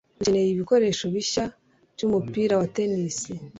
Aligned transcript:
Dukeneye 0.17 0.47
ibikoresho 0.51 1.05
bishya 1.15 1.43
byumupira 1.93 2.53
wa 2.59 2.67
tennis. 2.75 3.17